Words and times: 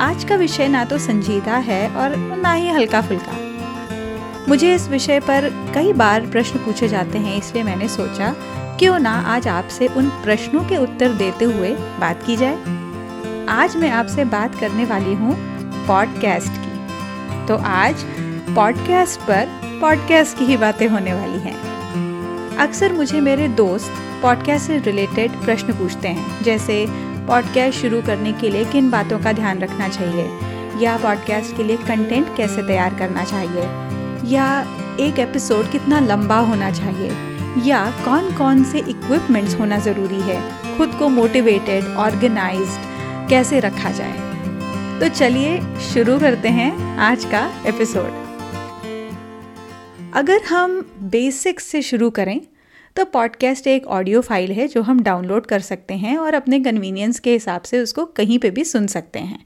आज 0.00 0.22
का 0.24 0.36
विषय 0.36 0.68
ना 0.68 0.84
तो 0.84 0.98
संजीदा 0.98 1.56
है 1.56 1.88
और 1.94 2.14
ना 2.16 2.52
ही 2.52 2.68
हल्का 2.68 3.00
फुल्का 3.00 3.32
मुझे 4.48 4.74
इस 4.74 4.88
विषय 4.88 5.18
पर 5.20 5.48
कई 5.74 5.92
बार 5.92 6.26
प्रश्न 6.26 6.58
पूछे 6.58 6.88
जाते 6.88 7.18
हैं, 7.18 7.36
इसलिए 7.38 7.62
मैंने 7.62 7.88
सोचा, 7.88 8.32
क्यों 8.78 8.98
ना 8.98 9.10
आज 9.26 9.48
आपसे 9.48 9.86
उन 9.86 10.08
प्रश्नों 10.24 10.64
के 10.64 10.76
उत्तर 10.76 11.12
देते 11.12 11.44
हुए 11.44 11.74
बात 12.00 12.22
की 12.26 12.36
जाए। 12.36 12.56
आज 13.48 13.76
मैं 13.76 13.90
आपसे 13.90 14.24
बात 14.24 14.54
करने 14.54 14.84
वाली 14.84 15.14
हूँ 15.14 15.34
पॉडकास्ट 15.86 16.52
की। 16.56 17.46
तो 17.46 17.56
आज 17.56 18.04
पॉडकास्ट 18.56 19.20
पर 19.20 19.46
पॉडकास्ट 19.80 20.38
की 20.38 20.44
ही 20.44 20.56
बातें 20.56 20.88
होने 20.88 21.14
वाली 21.14 21.38
हैं। 21.38 22.56
अक्सर 22.58 22.92
मुझे 22.92 23.20
मेरे 23.20 23.48
दोस्त 23.58 24.02
पॉडकास्ट 24.22 24.66
से 24.66 24.78
रिलेटेड 24.80 25.40
प्रश्न 25.44 25.72
पूछते 25.72 26.08
हैं, 26.08 26.42
जैसे 26.42 26.84
पॉडकास्ट 27.30 27.78
शुरू 27.78 28.02
करने 28.02 28.32
के 28.32 28.48
लिए 28.48 28.64
किन 28.64 28.90
बातों 28.90 29.18
का 29.18 29.32
ध्यान 29.32 29.58
रखना 29.58 29.88
चाहिए? 29.88 30.24
या 30.84 30.96
पॉडकास्ट 30.96 31.56
के 31.56 31.62
लिए 31.62 31.76
कंटेंट 31.76 32.36
कैसे 32.36 32.62
तैयार 32.62 32.94
करना 32.94 33.24
चाहिए? 33.24 33.62
या 34.36 34.76
एक 35.00 35.18
एपिसोड 35.18 35.70
कितना 35.70 36.00
लंबा 36.00 36.38
होना 36.38 36.70
चाहिए? 36.70 37.10
या 37.70 37.90
कौन 38.04 38.34
कौन 38.34 38.64
से 38.64 38.78
इक्विपमेंट्स 38.78 39.54
होना 39.60 39.78
ज़रूरी 39.78 40.20
है? 40.20 40.52
खुद 40.78 40.96
को 40.98 41.08
मोटिवेटेड 41.08 41.84
ऑर्गेनाइज 41.84 42.68
कैसे 43.30 43.60
रखा 43.60 43.90
जाए? 43.90 44.18
तो 45.00 45.08
चलिए 45.08 45.60
शुरू 45.94 46.18
करते 46.18 46.48
हैं 46.48 46.98
आज 46.98 47.24
का 47.24 47.52
एपिसोड 47.66 48.10
अगर 50.14 50.42
हम 50.42 50.90
बेसिक्स 51.02 51.64
से 51.64 51.82
शुरू 51.82 52.10
करें 52.10 52.40
तो 52.96 53.04
पॉडकास्ट 53.04 53.66
एक 53.66 53.86
ऑडियो 53.86 54.20
फ़ाइल 54.20 54.52
है 54.52 54.66
जो 54.68 54.82
हम 54.82 55.02
डाउनलोड 55.02 55.46
कर 55.46 55.60
सकते 55.60 55.94
हैं 55.94 56.16
और 56.18 56.34
अपने 56.34 56.60
कन्वीनियंस 56.60 57.20
के 57.20 57.32
हिसाब 57.32 57.62
से 57.62 57.80
उसको 57.80 58.04
कहीं 58.04 58.38
पे 58.38 58.50
भी 58.50 58.64
सुन 58.64 58.86
सकते 58.86 59.18
हैं। 59.18 59.44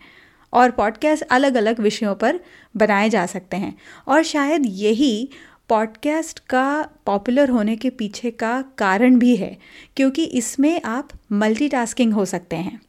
और 0.53 0.71
पॉडकास्ट 0.71 1.25
अलग 1.25 1.55
अलग 1.55 1.81
विषयों 1.81 2.15
पर 2.15 2.41
बनाए 2.77 3.09
जा 3.11 3.27
सकते 3.27 3.57
हैं। 3.57 3.75
और 4.09 4.23
शायद 4.23 4.63
यही 4.67 5.29
पॉडकास्ट 5.69 6.39
का 6.39 6.89
पॉपुलर 7.07 7.51
होने 7.51 7.77
के 7.77 7.91
पीछे 7.91 8.31
का 8.31 8.61
कारण 8.79 9.19
भी 9.19 9.37
है, 9.37 9.57
क्योंकि 9.97 10.25
इसमें 10.25 10.81
आप 10.85 11.09
मल्टीटास्किंग 11.33 12.13
हो 12.13 12.25
सकते 12.25 12.57
हैं। 12.57 12.81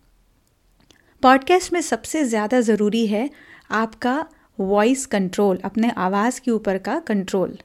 पॉडकास्ट 1.23 1.73
में 1.73 1.81
सबसे 1.81 2.23
ज़्यादा 2.23 2.61
ज़रूरी 2.61 3.05
है 3.07 3.29
आपका 3.71 4.25
वॉइस 4.59 5.05
कंट्रोल 5.05 5.57
अपने 5.57 5.89
आवाज़ 5.89 6.41
के 6.41 6.51
ऊपर 6.51 6.77
का 6.77 6.99
कंट्रोल 6.99 7.57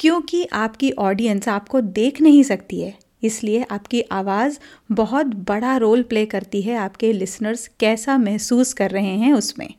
क्योंकि 0.00 0.44
आपकी 0.44 0.90
ऑडियंस 0.90 1.48
आपको 1.48 1.80
देख 1.80 2.20
नहीं 2.20 2.42
सकती 2.42 2.80
है। 2.80 2.98
इसलिए 3.22 3.64
आपकी 3.70 4.00
आवाज़ 4.12 4.58
बहुत 4.92 5.26
बड़ा 5.26 5.76
रोल 5.76 6.02
प्ले 6.02 6.26
करती 6.26 6.62
है 6.62 6.76
आपके 6.76 7.12
लिसनर्स 7.12 7.68
कैसा 7.80 8.16
महसूस 8.18 8.72
कर 8.72 8.90
रहे 8.90 9.16
हैं 9.16 9.32
उसमें। 9.32 9.74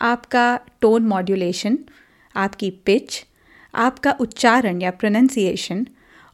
आपका 0.00 0.58
टोन 0.80 1.02
मॉड्यूलेशन 1.02 1.78
आपकी 2.34 2.70
पिच 2.70 3.24
आपका 3.74 4.14
उच्चारण 4.20 4.82
या 4.82 4.90
प्रोनंसिएशन 4.90 5.86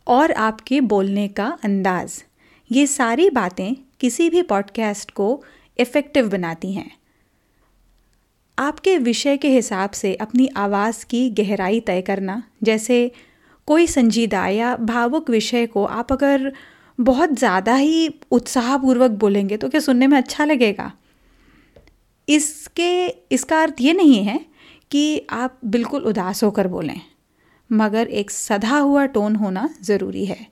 और 0.06 0.32
आपके 0.32 0.80
बोलने 0.80 1.28
का 1.28 1.46
अंदाज़, 1.64 2.22
ये 2.70 2.86
सारी 2.86 3.30
बातें 3.30 3.74
किसी 4.00 4.30
भी 4.30 4.42
पॉडकास्ट 4.42 5.10
को 5.10 5.44
इफ़ेक्टिव 5.78 6.28
बनाती 6.28 6.72
हैं। 6.72 6.90
आपके 8.58 8.96
विषय 8.98 9.36
के 9.36 9.48
हिसाब 9.48 9.90
से 9.90 10.14
अपनी 10.14 10.46
आवाज़ 10.56 11.04
की 11.06 11.28
गहराई 11.30 11.80
तय 11.80 12.02
करना, 12.02 12.42
जैसे 12.62 13.10
कोई 13.68 13.86
संजीदा 13.86 14.46
या 14.48 14.74
भावुक 14.76 15.30
विषय 15.30 15.66
को 15.66 15.84
आप 15.84 16.12
अगर 16.12 16.52
बहुत 16.98 17.32
ज़्यादा 17.32 17.74
ही 17.74 18.08
उत्साहपूर्वक 18.30 19.10
बोलेंगे 19.10 19.56
तो 19.56 19.68
क्या 19.68 19.80
सुनने 19.80 20.06
में 20.06 20.16
अच्छा 20.18 20.44
लगेगा? 20.44 20.92
इसके, 22.28 23.06
इसका 23.06 23.62
अर्थ 23.62 23.80
ये 23.80 23.92
नहीं 23.92 24.22
है 24.24 24.40
कि 24.90 25.26
आप 25.30 25.58
बिल्कुल 25.66 26.02
उदास 26.02 26.42
होकर 26.44 26.68
बोलें, 26.68 27.00
मगर 27.70 28.06
एक 28.08 28.30
सधा 28.30 28.78
हुआ 28.78 29.04
टोन 29.06 29.36
होना 29.36 29.68
ज़रूरी 29.82 30.24
है। 30.24 30.46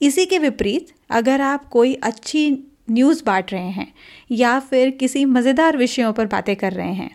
इसी 0.00 0.26
के 0.26 0.38
विपरीत, 0.38 0.86
अगर 1.10 1.40
आप 1.40 1.68
कोई 1.68 1.94
अच्छी 1.94 2.50
न्यूज़ 2.90 3.22
बांट 3.26 3.52
रहे 3.52 3.70
हैं 3.70 3.92
या 4.30 4.58
फिर 4.60 4.90
किसी 4.90 5.24
मज़ेदार 5.24 5.76
विषयों 5.76 6.12
पर 6.12 6.26
बातें 6.26 6.54
कर 6.56 6.72
रहे 6.72 6.92
हैं, 6.92 7.10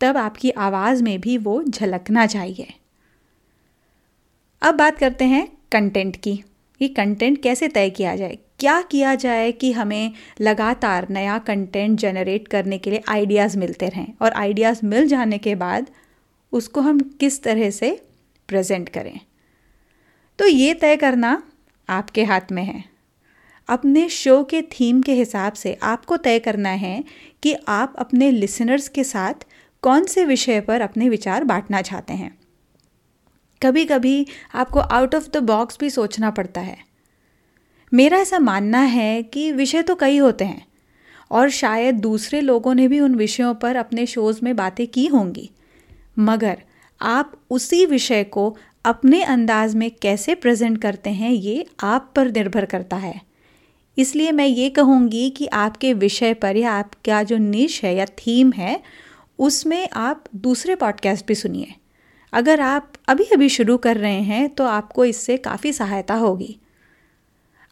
तब 0.00 0.16
आपकी 0.16 0.50
आवाज़ 0.50 1.02
में 1.02 1.20
भी 1.20 1.36
वो 1.38 1.62
झलकना 1.62 2.26
चाहिए। 2.26 2.74
अब 4.62 4.74
बात 4.74 4.98
करते 4.98 5.24
हैं 5.24 5.46
कंटेंट 5.72 6.16
की। 6.16 6.42
ये 6.80 6.88
कंटेंट 6.88 7.42
कैसे 7.42 7.68
तय 7.68 7.90
किया 7.90 8.14
जाए? 8.16 8.38
क्या 8.58 8.80
किया 8.82 9.14
जाए 9.14 9.50
कि 9.52 9.72
हमें 9.72 10.12
लगातार 10.40 11.06
नया 11.10 11.38
कंटेंट 11.38 11.98
जनरेट 11.98 12.48
करने 12.48 12.78
के 12.78 12.90
लिए 12.90 13.02
आइडियाज़ 13.08 13.58
मिलते 13.58 13.88
रहें 13.88 14.06
और 14.22 14.32
आइडियाज़ 14.32 14.86
मिल 14.86 15.06
जाने 15.06 15.38
के 15.38 15.54
बाद 15.54 15.90
उसको 16.52 16.80
हम 16.80 17.00
किस 17.20 17.42
तरह 17.42 17.70
से 17.70 17.90
प्रेजेंट 18.48 18.88
करें? 18.88 19.20
तो 20.38 20.46
ये 20.46 20.74
तय 20.74 20.96
करना 20.96 21.42
आपके 21.88 22.24
हाथ 22.24 22.52
में 22.52 22.62
है। 22.64 22.91
अपने 23.72 24.08
शो 24.08 24.42
के 24.44 24.62
थीम 24.62 25.00
के 25.02 25.12
हिसाब 25.12 25.52
से 25.52 25.72
आपको 25.82 26.16
तय 26.16 26.38
करना 26.38 26.68
है 26.68 27.04
कि 27.42 27.54
आप 27.68 27.94
अपने 27.98 28.30
लिसनर्स 28.30 28.88
के 28.88 29.04
साथ 29.04 29.46
कौन 29.82 30.04
से 30.04 30.24
विषय 30.24 30.60
पर 30.60 30.80
अपने 30.80 31.08
विचार 31.08 31.44
बांटना 31.44 31.82
चाहते 31.82 32.12
हैं। 32.12 32.36
कभी 33.62 33.84
कभी 33.84 34.26
आपको 34.54 34.80
आउट 34.80 35.14
ऑफ़ 35.14 35.28
द 35.30 35.42
बॉक्स 35.42 35.78
भी 35.80 35.90
सोचना 35.90 36.30
पड़ता 36.30 36.60
है। 36.60 36.76
मेरा 37.92 38.18
ऐसा 38.18 38.38
मानना 38.38 38.80
है 38.80 39.22
कि 39.22 39.50
विषय 39.52 39.82
तो 39.82 39.94
कई 39.94 40.18
होते 40.18 40.44
हैं, 40.44 40.66
और 41.30 41.50
शायद 41.50 41.94
दूसरे 41.94 42.40
लोगों 42.40 42.74
ने 42.74 42.88
भी 42.88 43.00
उन 43.00 43.14
विषयों 43.14 43.54
पर 43.54 43.76
अपने 43.76 44.06
शोज़ 44.06 44.40
में 44.42 44.54
बातें 44.56 44.86
की 44.86 45.06
होंगी। 45.06 45.50
मगर 46.18 46.62
आप 47.00 47.32
उसी 47.50 47.84
विषय 47.86 48.24
को 48.24 48.56
अपने 48.84 49.22
अंदाज 49.22 49.74
में 49.74 49.90
कैसे 50.02 50.34
प्रेजेंट 50.34 50.80
करते 50.82 51.10
हैं 51.10 51.30
ये 51.30 51.66
आप 51.80 52.12
पर 52.16 52.30
निर्भर 52.30 52.64
करता 52.64 52.96
है। 52.96 53.20
इसलिए 53.98 54.32
मैं 54.32 54.46
ये 54.46 54.70
कहूँगी 54.70 55.30
कि 55.30 55.46
आपके 55.46 55.92
विषय 55.94 56.34
पर 56.34 56.56
या 56.56 56.72
आपका 56.72 57.22
जो 57.22 57.36
निश 57.38 57.84
है 57.84 57.94
या 57.96 58.04
थीम 58.04 58.52
है, 58.52 58.80
उसमें 59.38 59.88
आप 59.92 60.24
दूसरे 60.36 60.74
पॉडकास्ट 60.74 61.26
भी 61.26 61.34
सुनिए। 61.34 61.74
अगर 62.32 62.60
आप 62.60 62.92
अभी 63.08 63.24
अभी 63.24 63.48
शुरू 63.48 63.76
कर 63.76 63.96
रहे 63.96 64.20
हैं 64.20 64.48
तो 64.48 64.64
आपको 64.64 65.04
इससे 65.04 65.36
काफ़ी 65.36 65.72
सहायता 65.72 66.14
होगी। 66.14 66.58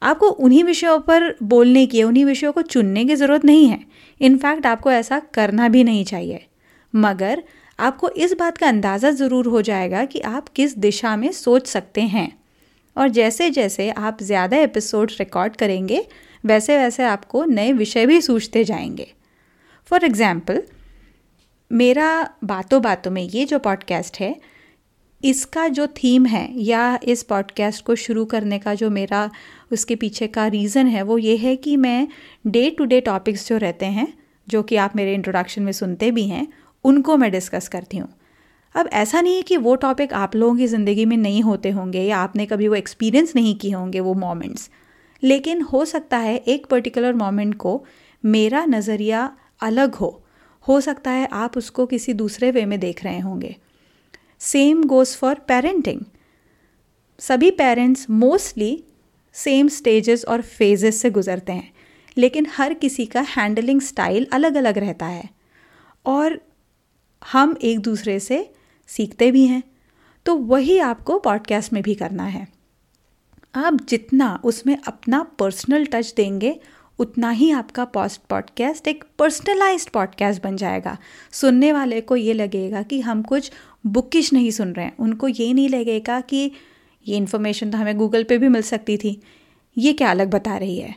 आपको 0.03 0.28
उन्हीं 0.28 0.64
विषयों 0.64 0.98
पर 1.00 1.36
बोलने 1.42 1.86
की, 1.86 2.03
उन्हीं 2.03 2.25
विषयों 2.25 2.52
को 2.52 2.62
चुनने 2.62 3.04
की 3.04 3.14
ज़रूरत 3.14 3.44
नहीं 3.44 3.69
है। 3.69 3.84
इनफैक्ट 4.20 4.66
आपको 4.66 4.91
ऐसा 4.91 5.19
करना 5.19 5.69
भी 5.69 5.84
नहीं 5.84 6.04
चाहिए। 6.04 6.47
मगर 6.94 7.42
आपको 7.78 8.08
इस 8.08 8.32
बात 8.32 8.58
का 8.58 8.69
अंदाज़ा 8.69 9.10
ज़रूर 9.10 9.47
हो 9.47 9.62
जाएगा 9.62 10.04
कि 10.04 10.20
आप 10.20 10.48
किस 10.48 10.78
दिशा 10.78 11.16
में 11.16 11.32
सोच 11.32 11.66
सकते 11.66 12.00
हैं। 12.00 12.39
और 13.00 13.09
जैसे 13.09 13.50
जैसे 13.50 13.91
आप 13.91 14.22
ज़्यादा 14.22 14.56
एपिसोड 14.56 15.11
रिकॉर्ड 15.19 15.56
करेंगे, 15.56 16.06
वैसे 16.47 16.78
वैसे 16.78 17.05
आपको 17.05 17.44
नए 17.44 17.72
विषय 17.72 18.06
भी 18.06 18.21
सूझते 18.21 18.65
जाएँगे। 18.65 19.06
फॉर 19.84 20.05
एग्ज़ाम्पल 20.05 20.62
मेरा 21.71 22.35
बातों 22.44 22.82
बातों 22.82 23.11
में 23.11 23.23
ये 23.23 23.44
जो 23.44 23.58
पॉडकास्ट 23.58 24.20
है, 24.20 24.37
इसका 25.25 25.69
जो 25.69 25.87
थीम 25.87 26.26
है 26.26 26.49
या 26.61 26.99
इस 27.05 27.23
पॉडकास्ट 27.23 27.85
को 27.85 27.94
शुरू 27.94 28.25
करने 28.25 28.58
का 28.58 28.75
जो 28.75 28.91
मेरा 28.91 29.31
उसके 29.73 29.96
पीछे 29.96 30.26
का 30.26 30.46
रीज़न 30.46 30.87
है, 30.87 31.03
वो 31.03 31.19
ये 31.19 31.37
है 31.37 31.56
कि 31.56 31.76
मैं 31.76 32.08
डे 32.46 32.70
टू 32.70 32.85
डे 32.85 33.00
टॉपिक्स 33.00 33.49
जो 33.49 33.56
रहते 33.56 33.87
हैं, 33.87 34.12
जो 34.49 34.62
कि 34.62 34.76
आप 34.76 34.96
मेरे 34.96 35.14
इंट्रोडक्शन 35.14 35.62
में 35.62 35.73
सुनते 35.73 36.11
भी 36.11 36.29
हैं, 36.29 36.46
उनको 36.85 37.17
मैं 37.17 37.31
डिस्कस 37.31 37.69
करती 37.69 37.96
हूँ। 37.96 38.08
अब 38.75 38.88
ऐसा 38.93 39.20
नहीं 39.20 39.37
है 39.37 39.43
कि 39.43 39.56
वो 39.56 39.75
टॉपिक 39.75 40.12
आप 40.12 40.37
लोगों 40.37 40.56
की 40.56 40.67
ज़िंदगी 40.67 41.05
में 41.05 41.17
नहीं 41.17 41.43
होते 41.43 41.70
होंगे 41.70 42.02
या 42.02 42.19
आपने 42.19 42.46
कभी 42.46 42.69
वो 42.69 42.75
एक्सपीरियंस 42.75 43.32
नहीं 43.37 43.55
किए 43.55 43.72
होंगे 43.72 44.00
वो 44.00 44.14
मोमेंट्स 44.14 44.70
लेकिन 45.22 45.62
हो 45.62 45.84
सकता 45.84 46.19
है 46.19 46.37
एक 46.37 46.67
पर्टिकुलर 46.67 47.14
मोमेंट 47.14 47.55
को 47.55 47.84
मेरा 48.25 48.64
नज़रिया 48.64 49.37
अलग 49.61 49.94
हो. 49.94 50.25
हो 50.69 50.81
सकता 50.81 51.11
है 51.11 51.28
आप 51.32 51.56
उसको 51.56 51.87
किसी 51.87 52.12
दूसरे 52.12 52.50
वे 52.50 52.64
में 52.64 52.78
देख 52.81 53.05
रहे 53.05 53.19
होंगे. 53.19 53.56
सेम 54.40 54.84
गोज़ 54.84 55.17
फॉर 55.17 55.34
पेरेंटिंग 55.34 56.00
सभी 57.19 57.50
पेरेंट्स 57.50 58.06
मोस्टली 58.11 58.84
सेम 59.34 59.69
स्टेजेस 59.69 60.25
और 60.25 60.43
फेजेस 60.43 61.00
से 61.02 61.11
गुजरते 61.11 61.52
हैं, 61.52 61.72
लेकिन 62.17 62.46
हर 62.56 62.75
किसी 62.75 63.06
का 63.06 63.20
हैंडलिंग 63.20 63.81
स्टाइल 63.81 64.26
अलग 64.32 64.55
अलग 64.55 64.78
रहता 64.78 65.06
है. 65.06 65.28
और 66.06 66.40
हम 67.22 67.56
एक 67.62 67.81
दूसरे 67.81 68.19
से 68.20 68.52
सीखते 68.90 69.31
भी 69.31 69.46
हैं 69.46 69.62
तो 70.26 70.37
वही 70.37 70.78
आपको 70.78 71.19
पॉडकास्ट 71.19 71.72
में 71.72 71.82
भी 71.82 71.94
करना 71.94 72.25
है। 72.25 72.48
आप 73.54 73.81
जितना 73.88 74.40
उसमें 74.44 74.78
अपना 74.87 75.22
पर्सनल 75.22 75.87
टच 75.87 76.14
देंगे 76.16 76.60
उतना 76.98 77.31
ही 77.31 77.50
आपका 77.50 77.84
पॉस्ट 77.84 78.20
पॉडकास्ट 78.20 78.88
एक 78.88 79.04
पर्सनलाइज्ड 79.19 79.90
पॉडकास्ट 79.90 80.42
बन 80.42 80.56
जाएगा। 80.56 80.98
सुनने 81.32 81.72
वाले 81.72 82.00
को 82.00 82.16
ये 82.16 82.32
लगेगा 82.32 82.82
कि 82.82 83.00
हम 83.00 83.22
कुछ 83.22 83.52
बुकिश 83.87 84.32
नहीं 84.32 84.50
सुन 84.50 84.72
रहे 84.72 84.84
हैं। 84.84 84.96
उनको 84.96 85.28
ये 85.28 85.52
नहीं 85.52 85.69
लगेगा 85.69 86.20
कि 86.20 86.52
ये 87.08 87.16
इन्फॉर्मेशन 87.16 87.70
तो 87.70 87.78
हमें 87.78 87.96
गूगल 87.96 88.25
पे 88.25 88.38
भी 88.38 88.48
मिल 88.48 88.62
सकती 88.62 88.96
थी। 88.96 89.20
ये 89.78 89.93
क्या 89.93 90.10
अलग 90.10 90.31
बता 90.31 90.56
रही 90.56 90.78
है? 90.78 90.94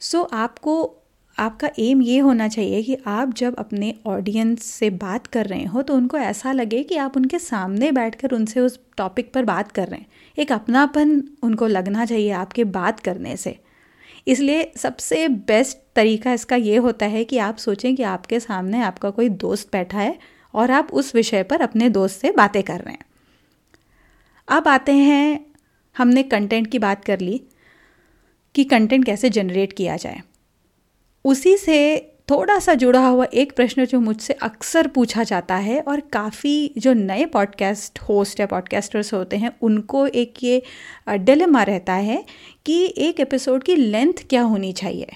सो 0.00 0.18
so, 0.18 0.32
आपको 0.32 1.01
आपका 1.38 1.70
एम 1.78 2.02
ये 2.02 2.18
होना 2.18 2.48
चाहिए 2.48 2.82
कि 2.82 2.96
आप 3.06 3.32
जब 3.34 3.54
अपने 3.54 3.94
ऑडियंस 4.06 4.64
से 4.64 4.90
बात 4.90 5.26
कर 5.26 5.46
रहे 5.46 5.64
हो 5.64 5.82
तो 5.82 5.94
उनको 5.94 6.18
ऐसा 6.18 6.52
लगे 6.52 6.82
कि 6.82 6.96
आप 6.96 7.16
उनके 7.16 7.38
सामने 7.38 7.92
बैठकर 7.92 8.32
उनसे 8.32 8.60
उस 8.60 8.78
टॉपिक 8.96 9.32
पर 9.32 9.44
बात 9.44 9.72
कर 9.72 9.88
रहे 9.88 10.00
हैं। 10.00 10.06
एक 10.38 10.52
अपनापन 10.52 11.22
उनको 11.42 11.66
लगना 11.66 12.04
चाहिए 12.04 12.30
आपके 12.30 12.64
बात 12.64 13.00
करने 13.00 13.36
से। 13.36 13.58
इसलिए 14.26 14.72
सबसे 14.76 15.28
बेस्ट 15.28 15.78
तरीका 15.96 16.32
इसका 16.32 16.56
ये 16.56 16.76
होता 16.76 17.06
है 17.06 17.24
कि 17.24 17.38
आप 17.38 17.56
सोचें 17.56 17.94
कि 17.96 18.02
आपके 18.02 18.40
सामने 18.40 18.82
आपका 18.82 19.10
कोई 19.10 19.28
दोस्त 19.28 19.68
बैठा 19.72 19.98
है 19.98 20.18
और 20.54 20.70
आप 20.70 20.88
उस 20.92 21.14
विषय 21.14 21.42
पर 21.42 21.60
अपने 21.60 21.88
दोस्त 21.88 22.20
से 22.20 22.32
बातें 22.32 22.62
कर 22.62 22.80
रहे 22.80 22.92
हैं। 22.92 23.04
अब 24.48 24.68
आते 24.68 24.92
हैं, 24.92 25.46
हमने 25.96 26.22
कंटेंट 26.22 26.66
की 26.66 26.78
बात 26.78 27.04
कर 27.04 27.20
ली 27.20 27.40
कि 28.54 28.64
कंटेंट 28.64 29.04
कैसे 29.04 29.30
जनरेट 29.30 29.72
किया 29.72 29.96
जाए। 29.96 30.22
उसी 31.24 31.56
से 31.56 32.08
थोड़ा 32.30 32.58
सा 32.58 32.74
जुड़ा 32.74 33.06
हुआ 33.06 33.26
एक 33.34 33.56
प्रश्न 33.56 33.86
जो 33.86 34.00
मुझसे 34.00 34.32
अक्सर 34.32 34.86
पूछा 34.86 35.22
जाता 35.22 35.54
है 35.54 35.80
और 35.80 36.00
काफ़ी 36.00 36.74
जो 36.78 36.92
नए 36.92 37.24
पॉडकास्ट 37.24 37.98
होस्ट 37.98 38.40
या 38.40 38.46
पॉडकास्टर्स 38.46 39.14
होते 39.14 39.36
हैं 39.36 39.50
उनको 39.62 40.06
एक 40.06 40.34
ये 40.42 40.62
डिलेमा 41.10 41.62
रहता 41.62 41.92
है 41.92 42.24
कि 42.66 42.94
एक 42.98 43.20
एपिसोड 43.20 43.62
की 43.62 43.76
लेंथ 43.76 44.12
क्या 44.30 44.42
होनी 44.42 44.72
चाहिए? 44.72 45.08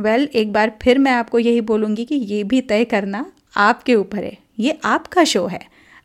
वेल 0.00 0.20
well, 0.20 0.36
एक 0.36 0.52
बार 0.52 0.78
फिर 0.82 0.98
मैं 0.98 1.12
आपको 1.12 1.38
यही 1.38 1.60
बोलूँगी 1.60 2.04
कि 2.04 2.14
ये 2.14 2.44
भी 2.44 2.60
तय 2.60 2.84
करना 2.84 3.32
आपके 3.56 3.94
ऊपर 3.94 4.18
है। 4.18 4.38
ये 4.58 4.78
आपका 4.84 5.24
शो 5.24 5.46
है। 5.46 5.60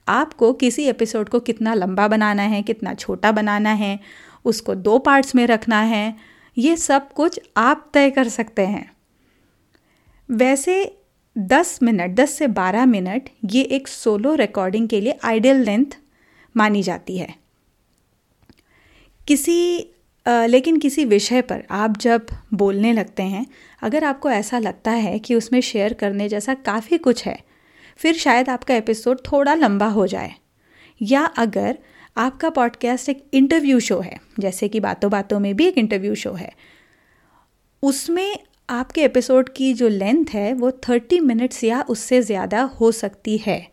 आपको 0.08 0.54
किसी 0.54 0.84
एपिसोड 0.84 1.30
को 1.30 1.40
कितना 1.40 1.74
लंबा 1.74 2.08
बनाना 2.08 2.44
है 2.44 2.62
कितना 2.62 2.94
छोटा 2.94 3.32
बनाना 3.32 3.70
है 3.70 4.00
उसको 4.46 4.76
दो 4.76 4.98
पार्ट्स 4.98 5.36
में 5.36 5.48
रखना 5.48 5.82
है 5.82 6.16
ये 6.58 6.76
सब 6.76 7.14
कुछ 7.14 7.40
आप 7.58 7.90
तय 7.94 8.10
कर 8.10 8.28
सकते 8.28 8.62
हैं। 8.62 8.95
वैसे 10.32 10.98
10 11.38 11.80
मिनट 11.84 12.16
10 12.16 12.30
से 12.30 12.48
12 12.48 12.86
मिनट 12.86 13.30
ये 13.46 13.62
एक 13.62 13.88
सोलो 13.88 14.36
रिकॉर्डिंग 14.36 14.90
के 14.90 15.02
लिए 15.02 15.18
आइडियल 15.24 15.58
लेंथ 15.58 15.86
मानी 16.58 16.84
जाती 16.84 17.18
है। 17.18 17.36
किसी 19.28 19.88
आ, 20.28 20.46
लेकिन 20.46 20.78
किसी 20.78 21.06
विषय 21.06 21.42
पर 21.42 21.64
आप 21.72 21.98
जब 21.98 22.26
बोलने 22.54 22.94
लगते 22.94 23.24
हैं 23.24 23.46
अगर 23.82 24.04
आपको 24.04 24.30
ऐसा 24.30 24.60
लगता 24.60 24.92
है 24.92 25.20
कि 25.20 25.36
उसमें 25.36 25.62
शेयर 25.62 25.94
करने 25.94 26.30
जैसा 26.30 26.54
काफ़ी 26.54 26.98
कुछ 26.98 27.26
है 27.26 27.44
फिर 27.98 28.16
शायद 28.16 28.50
आपका 28.50 28.76
एपिसोड 28.76 29.20
थोड़ा 29.32 29.54
लंबा 29.54 29.88
हो 29.88 30.08
जाए। 30.08 30.36
या 31.02 31.26
अगर 31.26 31.78
आपका 32.18 32.50
पॉडकास्ट 32.50 33.10
एक 33.10 33.26
इंटरव्यू 33.34 33.80
शो 33.80 34.00
है 34.00 34.22
जैसे 34.40 34.68
कि 34.68 34.80
बातों 34.80 35.12
बातों 35.12 35.40
में 35.40 35.56
भी 35.56 35.68
एक 35.68 35.78
इंटरव्यू 35.78 36.16
शो 36.16 36.34
है 36.34 36.52
उसमें 37.84 38.38
आपके 38.70 39.02
एपिसोड 39.04 39.50
की 39.50 39.74
जो 39.74 39.88
लेंथ 39.88 40.26
है, 40.34 40.54
वो 40.54 40.72
थर्टी 40.90 41.20
मिनट्स 41.20 41.64
या 41.64 41.82
उससे 41.90 42.22
ज़्यादा 42.22 42.62
हो 42.80 42.92
सकती 42.92 43.38
है। 43.38 43.68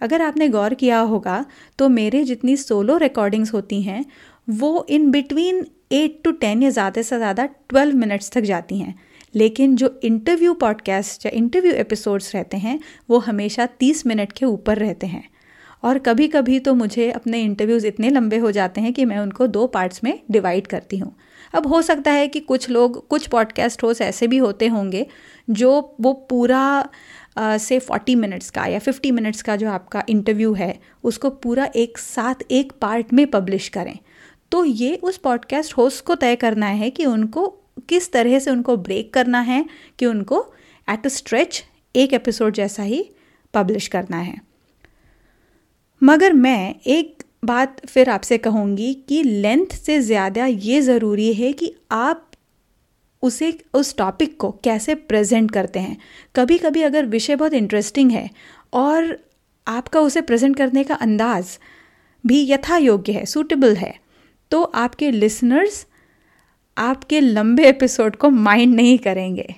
अगर 0.00 0.22
आपने 0.22 0.48
गौर 0.48 0.74
किया 0.74 0.98
होगा 1.00 1.44
तो 1.78 1.88
मेरे 1.88 2.22
जितनी 2.24 2.56
सोलो 2.56 2.96
रिकॉर्डिंग्स 2.96 3.52
होती 3.54 3.80
हैं, 3.82 4.04
वो 4.48 4.86
in 4.90 5.10
between 5.10 5.66
eight 5.92 6.20
to 6.24 6.32
ten 6.32 6.62
या 6.62 6.70
ज़्यादा 6.70 7.02
से 7.02 7.16
ज़्यादा 7.16 7.46
ट्वेल्व 7.46 7.96
मिनट्स 7.96 8.30
तक 8.30 8.40
जाती 8.42 8.78
हैं। 8.78 8.94
लेकिन 9.34 9.76
जो 9.76 9.98
इंटरव्यू 10.04 10.54
पॉडकास्ट 10.54 11.26
या 11.26 11.32
इंटरव्यू 11.34 11.72
एपिसोड्स 11.74 12.34
रहते 12.34 12.56
हैं, 12.56 12.78
वो 13.10 13.18
हमेशा 13.20 13.66
तीस 13.78 14.06
मिनट 14.06 14.32
के 14.32 14.46
ऊपर 14.46 14.78
रहते 14.78 15.06
हैं। 15.06 15.28
और 15.82 15.98
कभी 15.98 16.26
कभी 16.28 16.58
तो 16.60 16.74
मुझे 16.74 17.10
अपने 17.12 17.40
इंटरव्यूज़ 17.42 17.86
इतने 17.86 18.10
लंबे 18.10 18.36
हो 18.38 18.50
जाते 18.52 18.80
हैं 18.80 18.92
कि 18.92 19.04
मैं 19.04 19.18
उनको 19.18 19.46
दो 19.48 19.66
पार्ट्स 19.68 20.04
में 20.04 20.18
डिवाइड 20.30 20.66
करती 20.66 20.98
हूँ। 20.98 21.14
अब 21.54 21.66
हो 21.66 21.82
सकता 21.82 22.10
है 22.10 22.28
कि 22.28 22.40
कुछ 22.40 22.68
लोग, 22.70 23.06
कुछ 23.08 23.26
पॉडकास्ट 23.26 23.82
होस्ट 23.82 24.00
ऐसे 24.00 24.26
भी 24.26 24.36
होते 24.36 24.66
होंगे, 24.66 25.06
जो 25.50 25.96
वो 26.00 26.12
पूरा 26.30 26.88
से 27.38 27.78
फोर्टी 27.78 28.14
मिनट्स 28.14 28.50
का 28.50 28.66
या 28.66 28.78
फिफ्टी 28.78 29.10
मिनट्स 29.10 29.42
का 29.42 29.56
जो 29.56 29.70
आपका 29.70 30.04
इंटरव्यू 30.08 30.52
है, 30.54 30.78
उसको 31.04 31.30
पूरा 31.30 31.68
एक 31.76 31.98
साथ, 31.98 32.34
एक 32.50 32.72
पार्ट 32.72 33.12
में 33.12 33.26
पब्लिश 33.26 33.68
करें। 33.68 33.98
तो 34.52 34.64
ये 34.64 34.94
उस 34.96 35.16
पॉडकास्ट 35.16 35.76
होस्ट 35.76 36.04
को 36.04 36.14
तय 36.14 36.36
करना 36.36 36.66
है 36.66 36.90
कि 36.90 37.06
उनको 37.06 37.46
किस 37.88 38.12
तरह 38.12 38.38
से 38.38 38.50
उनको 38.50 38.76
ब्रेक 38.76 39.12
करना 39.14 39.40
है, 39.40 39.64
कि 39.98 40.06
उनको 40.06 40.54
एट 40.88 41.06
अ 41.06 41.08
स्ट्रेच 41.08 41.64
एक 41.96 42.12
एपिसोड 42.12 42.54
जैसा 42.54 42.82
ही 42.82 43.10
पब्लिश 43.54 43.88
करना 43.88 44.16
है। 44.16 44.40
मगर 46.02 46.32
मैं 46.32 46.74
एक 46.86 47.13
बात 47.46 47.86
फिर 47.86 48.10
आपसे 48.10 48.38
कहूँगी 48.38 48.92
कि 49.08 49.22
लेंथ 49.22 49.74
से 49.76 50.00
ज़्यादा 50.00 50.46
ये 50.46 50.80
ज़रूरी 50.80 51.32
है 51.34 51.52
कि 51.52 51.74
आप 51.92 52.30
उसे, 53.22 53.58
उस 53.74 53.96
टॉपिक 53.96 54.36
को 54.40 54.50
कैसे 54.64 54.94
प्रेजेंट 54.94 55.50
करते 55.50 55.78
हैं। 55.78 55.96
कभी 56.36 56.58
कभी 56.58 56.82
अगर 56.82 57.06
विषय 57.06 57.36
बहुत 57.36 57.52
इंटरेस्टिंग 57.52 58.10
है 58.10 58.28
और 58.72 59.16
आपका 59.66 60.00
उसे 60.00 60.20
प्रेजेंट 60.20 60.56
करने 60.56 60.84
का 60.84 60.94
अंदाज 60.94 61.58
भी 62.24 62.44
यथा 62.50 62.76
योग्य 62.76 63.12
है 63.12 63.24
सूटेबल 63.26 63.76
है 63.76 63.94
तो 64.50 64.62
आपके 64.62 65.10
लिसनर्स 65.10 65.86
आपके 66.76 67.20
लंबे 67.20 67.68
एपिसोड 67.68 68.16
को 68.16 68.30
माइंड 68.30 68.74
नहीं 68.74 68.98
करेंगे। 68.98 69.54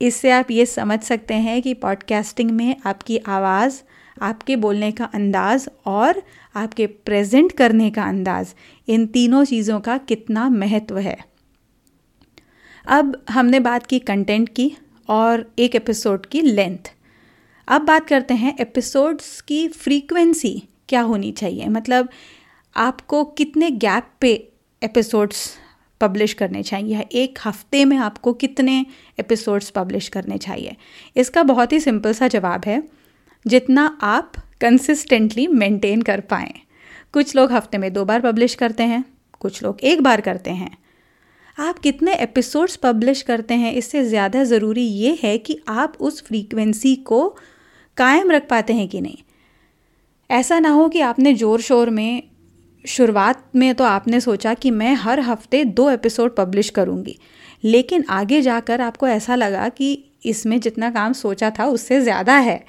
इससे 0.00 0.30
आप 0.30 0.50
ये 0.50 0.66
समझ 0.66 1.00
सकते 1.00 1.34
हैं 1.34 1.60
कि 1.62 1.74
पॉडकास्टिंग 1.74 2.50
में 2.50 2.76
आपकी 2.86 3.18
आवाज़ 3.18 3.80
आपके 4.22 4.56
बोलने 4.56 4.92
का 4.92 5.04
अंदाज़ 5.04 5.68
और 5.86 6.22
आपके 6.56 6.86
प्रेजेंट 6.86 7.52
करने 7.52 7.90
का 7.90 8.04
अंदाज़, 8.04 8.54
इन 8.88 9.06
तीनों 9.06 9.44
चीज़ों 9.44 9.80
का 9.80 9.98
कितना 9.98 10.48
महत्व 10.48 10.98
है। 10.98 11.16
अब 12.86 13.24
हमने 13.30 13.60
बात 13.60 13.86
की 13.86 13.98
कंटेंट 13.98 14.48
की 14.48 14.76
और 15.08 15.52
एक 15.58 15.74
एपिसोड 15.74 16.26
की 16.26 16.40
लेंथ 16.40 16.78
अब 17.68 17.82
बात 17.82 18.08
करते 18.08 18.34
हैं 18.34 18.56
एपिसोड्स 18.60 19.40
की 19.40 19.68
फ्रीक्वेंसी 19.68 20.68
क्या 20.88 21.00
होनी 21.00 21.32
चाहिए? 21.32 21.66
मतलब 21.68 22.08
आपको 22.76 23.24
कितने 23.24 23.70
गैप 23.70 24.06
पे 24.20 24.48
एपिसोड्स 24.82 25.58
पब्लिश 26.00 26.32
करने 26.32 26.62
चाहिए? 26.62 26.94
या 26.94 27.04
एक 27.12 27.38
हफ़्ते 27.44 27.84
में 27.84 27.96
आपको 27.96 28.32
कितने 28.32 28.86
एपिसोड्स 29.20 29.70
पब्लिश 29.70 30.08
करने 30.08 30.38
चाहिए? 30.38 30.76
इसका 31.16 31.42
बहुत 31.42 31.72
ही 31.72 31.80
सिंपल 31.80 32.12
सा 32.12 32.28
जवाब 32.28 32.62
है। 32.66 33.03
जितना 33.46 33.86
आप 34.02 34.32
कंसिस्टेंटली 34.60 35.46
मेंटेन 35.46 36.02
कर 36.02 36.20
पाएँ। 36.20 36.52
कुछ 37.12 37.34
लोग 37.36 37.52
हफ़्ते 37.52 37.78
में 37.78 37.92
दो 37.92 38.04
बार 38.04 38.20
पब्लिश 38.20 38.54
करते 38.54 38.82
हैं, 38.82 39.04
कुछ 39.40 39.62
लोग 39.62 39.80
एक 39.82 40.02
बार 40.02 40.20
करते 40.20 40.50
हैं। 40.50 40.76
आप 41.56 41.78
कितने 41.78 42.14
एपिसोड्स 42.14 42.76
पब्लिश 42.76 43.22
करते 43.22 43.54
हैं, 43.54 43.72
इससे 43.72 44.04
ज़्यादा 44.04 44.44
ज़रूरी 44.44 44.82
ये 44.82 45.18
है 45.22 45.36
कि 45.38 45.58
आप 45.68 45.96
उस 46.00 46.22
फ्रीक्वेंसी 46.22 46.94
को 46.96 47.28
कायम 47.96 48.30
रख 48.30 48.48
पाते 48.48 48.72
हैं 48.72 48.88
कि 48.88 49.00
नहीं। 49.00 49.16
ऐसा 50.30 50.58
ना 50.58 50.68
हो 50.68 50.88
कि 50.88 51.00
आपने 51.00 51.34
ज़ोर 51.34 51.60
शोर 51.60 51.90
में, 51.90 52.22
शुरुआत 52.84 53.44
में 53.56 53.74
तो 53.74 53.84
आपने 53.84 54.20
सोचा 54.20 54.54
कि 54.54 54.70
मैं 54.70 54.94
हर 54.94 55.20
हफ़्ते 55.20 55.64
दो 55.64 55.90
एपिसोड 55.90 56.34
पब्लिश 56.36 56.70
करूँगी। 56.70 57.16
लेकिन 57.64 58.04
आगे 58.10 58.40
जाकर 58.42 58.80
आपको 58.80 59.08
ऐसा 59.08 59.34
लगा 59.34 59.68
कि 59.68 59.92
इसमें 60.24 60.58
जितना 60.60 60.90
काम 60.90 61.12
सोचा 61.12 61.50
था 61.50 61.66
उससे 61.66 62.00
ज़्यादा 62.00 62.36
है। 62.38 62.64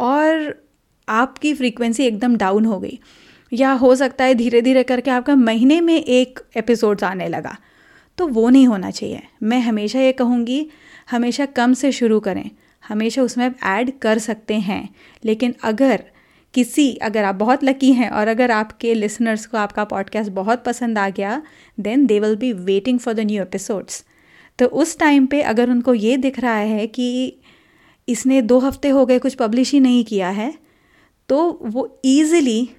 और 0.00 0.62
आपकी 1.08 1.54
फ्रीक्वेंसी 1.54 2.04
एकदम 2.04 2.36
डाउन 2.36 2.64
हो 2.64 2.80
गई। 2.80 2.98
या 3.52 3.72
हो 3.72 3.96
सकता 3.96 4.24
है 4.24 4.34
धीरे 4.34 4.62
धीरे 4.62 4.82
करके 4.82 5.10
आपका 5.10 5.34
महीने 5.34 5.80
में 5.80 6.04
एक 6.04 6.40
एपिसोड्स 6.56 7.04
आने 7.04 7.28
लगा। 7.28 7.56
तो 8.18 8.26
वो 8.26 8.48
नहीं 8.48 8.66
होना 8.66 8.90
चाहिए। 8.90 9.22
मैं 9.42 9.60
हमेशा 9.60 10.00
ये 10.00 10.12
कहूँगी, 10.12 10.70
हमेशा 11.10 11.46
कम 11.46 11.72
से 11.72 11.92
शुरू 11.92 12.20
करें। 12.20 12.50
हमेशा 12.88 13.22
उसमें 13.22 13.46
आप 13.46 13.54
ऐड 13.64 13.98
कर 13.98 14.18
सकते 14.18 14.54
हैं। 14.54 14.94
लेकिन 15.24 15.54
अगर 15.62 16.04
किसी, 16.54 16.94
अगर 16.94 17.24
आप 17.24 17.34
बहुत 17.34 17.64
लकी 17.64 17.92
हैं 17.92 18.10
और 18.10 18.28
अगर 18.28 18.50
आपके 18.50 18.94
लिसनर्स 18.94 19.46
को 19.46 19.58
आपका 19.58 19.84
पॉडकास्ट 19.84 20.30
बहुत 20.30 20.64
पसंद 20.64 20.98
आ 20.98 21.08
गया 21.08 21.42
then 21.80 22.06
they 22.06 22.20
will 22.20 22.36
be 22.36 22.52
waiting 22.52 22.98
for 22.98 23.14
the 23.14 23.20
new 23.20 23.42
episodes 23.42 24.04
तो 24.58 24.66
उस 24.66 24.98
टाइम 24.98 25.26
पे 25.26 25.42
अगर 25.42 25.70
उनको 25.70 25.94
ये 25.94 26.16
दिख 26.16 26.40
रहा 26.40 26.56
है 26.56 26.86
कि 26.86 27.39
इसने 28.10 28.42
दो 28.42 28.58
हफ़्ते 28.58 28.88
हो 28.88 29.06
गए 29.06 29.18
कुछ 29.18 29.34
पब्लिश 29.34 29.72
ही 29.72 29.80
नहीं 29.80 30.04
किया 30.04 30.28
है 30.30 30.52
तो 31.28 31.58
वो 31.62 32.00
ईज़िली 32.04 32.70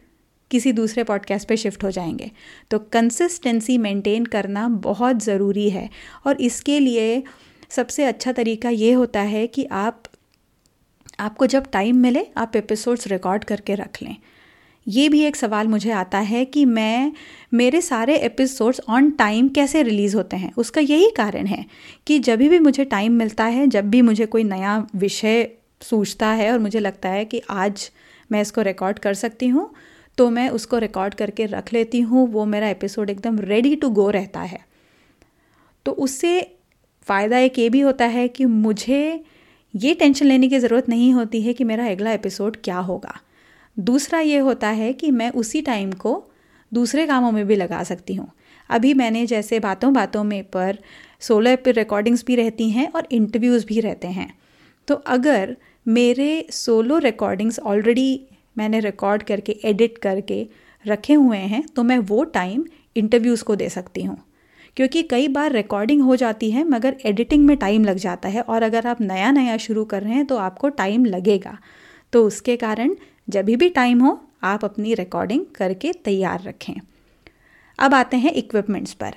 किसी 0.52 0.72
दूसरे 0.74 1.04
पॉडकास्ट 1.04 1.48
पे 1.48 1.58
शिफ्ट 1.58 1.84
हो 1.84 1.92
जाएँगे। 1.92 2.32
तो 2.72 2.80
कंसिस्टेंसी 2.80 3.78
मेंटेन 3.78 4.26
करना 4.26 4.68
बहुत 4.70 5.24
ज़रूरी 5.24 5.70
है 5.70 5.90
और 6.28 6.42
इसके 6.42 6.80
लिए 6.80 7.24
सबसे 7.70 8.06
अच्छा 8.06 8.32
तरीका 8.32 8.70
ये 8.70 8.92
होता 8.94 9.22
है 9.22 9.46
कि 9.48 9.66
आप, 9.66 10.04
आपको 11.20 11.46
जब 11.46 11.70
टाइम 11.72 11.96
मिले, 11.96 12.26
आप 12.38 12.56
एपिसोड्स 12.56 13.08
रिकॉर्ड 13.08 13.44
करके 13.44 13.76
रख 13.76 14.02
लें। 14.02 14.16
ये 14.88 15.10
भी 15.10 15.22
एक 15.22 15.36
सवाल 15.36 15.68
मुझे 15.68 15.92
आता 15.92 16.18
है 16.18 16.46
कि 16.46 16.66
मैं, 16.66 17.12
मेरे 17.54 17.82
सारे 17.82 18.16
एपिसोड्स 18.16 18.82
ऑन 18.90 19.12
टाइम 19.12 19.50
कैसे 19.50 19.84
रिलीज़ 19.84 20.16
होते 20.16 20.38
हैं? 20.38 20.52
उसका 20.58 20.82
यही 20.82 21.10
कारण 21.18 21.46
है 21.46 21.66
कि 22.08 22.20
जब 22.20 22.40
भी 22.40 22.60
मुझे 22.60 22.86
टाइम 22.86 23.12
मिलता 23.12 23.46
है, 23.46 23.68
जब 23.68 23.90
भी 23.90 24.02
मुझे 24.02 24.26
कोई 24.26 24.44
नया 24.44 24.88
विषय 24.96 25.50
सूझता 25.82 26.28
है 26.28 26.52
और 26.52 26.60
मुझे 26.60 26.80
लगता 26.80 27.10
है 27.10 27.26
कि 27.26 27.42
आज 27.50 27.92
मैं 28.32 28.42
इसको 28.42 28.62
रिकॉर्ड 28.62 29.00
कर 29.00 29.14
सकती 29.14 29.48
हूँ 29.48 29.70
तो 30.18 30.30
मैं 30.30 30.50
उसको 30.50 30.78
रिकॉर्ड 30.78 31.14
करके 31.14 31.46
रख 31.46 31.74
लेती 31.74 32.00
हूँ। 32.00 32.28
वो 32.28 32.46
मेरा 32.46 32.70
एपिसोड 32.70 33.10
एकदम 33.10 33.40
रेडी 33.40 33.76
टू 33.76 33.90
गो 33.90 34.10
रहता 34.10 34.42
है। 34.42 34.60
तो 35.86 35.92
उससे 35.92 36.42
फ़ायदा 37.02 37.38
एक 37.38 37.60
ये 37.60 37.70
भी 37.70 37.80
होता 37.80 38.06
है 38.06 38.28
कि 38.28 38.46
मुझे 38.46 39.24
ये 39.76 39.94
टेंशन 39.94 40.26
लेने 40.26 40.48
की 40.50 40.60
ज़रूरत 40.60 40.90
नहीं 40.90 41.14
होती 41.14 41.42
है 41.42 41.54
कि 41.54 41.64
मेरा 41.64 41.88
अगला 41.88 42.12
एपिसोड 42.12 42.58
क्या 42.64 42.78
होगा। 42.80 43.20
दूसरा 43.78 44.20
ये 44.20 44.38
होता 44.38 44.70
है 44.70 44.92
कि 44.94 45.12
मैं 45.12 45.30
उसी 45.32 45.62
टाइम 45.62 45.92
को 45.92 46.24
दूसरे 46.72 47.06
कामों 47.08 47.32
में 47.32 47.46
भी 47.48 47.56
लगा 47.56 47.84
सकती 47.84 48.16
हूँ। 48.16 48.32
अभी 48.70 48.94
मैंने 48.94 49.26
जैसे 49.26 49.60
बातों 49.60 49.94
बातों 49.94 50.24
में 50.24 50.44
पर 50.44 50.78
सोलह 51.22 51.56
पर 51.56 51.74
रिकॉर्डिंग्स 51.74 52.24
भी 52.26 52.36
रहती 52.36 52.70
हैं 52.70 52.88
और 52.92 53.08
इंटरव्यूज़ 53.12 53.66
भी 53.66 53.80
रहते 53.80 54.08
हैं। 54.08 54.34
तो 54.88 54.96
अगर 54.96 55.56
मेरे 55.86 56.48
सोलो 56.52 56.98
रिकॉर्डिंग्स 56.98 57.60
ऑलरेडी 57.60 58.22
मैंने 58.58 58.80
रिकॉर्ड 58.80 59.24
करके 59.24 59.60
एडिट 59.66 59.98
करके 59.98 60.46
रखे 60.86 61.14
हुए 61.14 61.38
हैं 61.38 61.64
तो 61.76 61.84
मैं 61.84 61.98
वो 61.98 62.24
टाइम 62.24 62.66
इंटरव्यूज़ 62.96 63.44
को 63.44 63.56
दे 63.56 63.70
सकती 63.70 64.04
हूँ। 64.04 64.18
क्योंकि 64.78 65.02
कई 65.04 65.28
बार 65.28 65.52
रिकॉर्डिंग 65.52 66.02
हो 66.02 66.16
जाती 66.16 66.50
है, 66.52 66.64
मगर 66.64 66.96
एडिटिंग 67.06 67.46
में 67.46 67.56
टाइम 67.58 67.86
लग 67.86 67.98
जाता 67.98 68.30
है 68.30 68.42
और 68.42 68.64
अगर 68.64 68.88
आप 68.88 69.02
नया 69.02 69.32
नया 69.32 69.58
शुरू 69.58 69.86
कर 69.86 70.02
रहे 70.04 70.14
हैं 70.14 70.26
तो 70.26 70.38
आपको 70.38 70.70
टाइम 70.72 71.06
लगेगा। 71.06 71.58
तो 72.14 72.26
उसके 72.26 72.56
कारण 72.58 72.96
जब 73.30 73.46
भी 73.46 73.70
टाइम 73.70 74.00
हो, 74.00 74.22
आप 74.44 74.66
अपनी 74.66 74.94
रिकॉर्डिंग 74.94 75.46
करके 75.56 75.94
तैयार 75.94 76.44
रखें। 76.44 76.74
अब 77.80 77.94
आते 77.94 78.18
हैं 78.18 78.32
इक्विपमेंट्स 78.32 78.94
पर। 78.94 79.14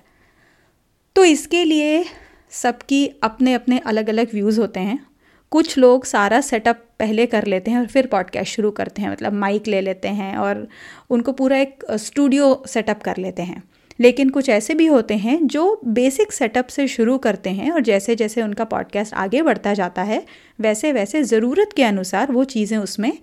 तो 1.16 1.24
इसके 1.24 1.64
लिए 1.64 2.04
सबकी 2.50 3.06
अपने 3.22 3.54
अपने 3.54 3.78
अलग 3.78 4.08
अलग 4.08 4.28
व्यूज़ 4.32 4.60
होते 4.60 4.80
हैं। 4.80 5.06
कुछ 5.50 5.78
लोग 5.78 6.04
सारा 6.04 6.40
सेटअप 6.40 6.84
पहले 6.98 7.26
कर 7.26 7.44
लेते 7.44 7.70
हैं 7.70 7.78
और 7.78 7.86
फिर 7.86 8.06
पॉडकास्ट 8.06 8.52
शुरू 8.52 8.70
करते 8.70 9.02
हैं। 9.02 9.10
मतलब 9.10 9.32
माइक 9.32 9.66
ले 9.66 9.80
लेते 9.80 10.08
हैं 10.08 10.36
और 10.36 10.68
उनको 11.10 11.32
पूरा 11.32 11.58
एक 11.58 11.84
स्टूडियो 11.90 12.64
सेटअप 12.66 13.02
कर 13.02 13.16
लेते 13.16 13.42
हैं। 13.42 13.62
लेकिन 14.00 14.28
कुछ 14.28 14.48
ऐसे 14.48 14.74
भी 14.74 14.86
होते 14.86 15.14
हैं 15.14 15.46
जो 15.46 15.80
बेसिक 15.84 16.32
सेटअप 16.32 16.66
से 16.66 16.88
शुरू 16.88 17.18
करते 17.18 17.50
हैं 17.50 17.70
और 17.70 17.80
जैसे 17.80 18.16
जैसे 18.16 18.42
उनका 18.42 18.64
पॉडकास्ट 18.64 19.14
आगे 19.14 19.42
बढ़ता 19.42 19.74
जाता 19.74 20.02
है 20.02 20.26
वैसे 20.60 20.92
वैसे 20.92 21.22
ज़रूरत 21.22 21.70
के 21.76 21.82
अनुसार 21.82 22.32
वो 22.32 22.44
चीज़ें 22.44 22.78
उसमें 22.78 23.18